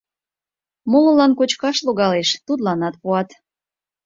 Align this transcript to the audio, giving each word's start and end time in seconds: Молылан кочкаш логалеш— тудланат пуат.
Молылан 0.91 1.31
кочкаш 1.39 1.77
логалеш— 1.85 2.29
тудланат 2.45 2.95
пуат. 3.01 3.29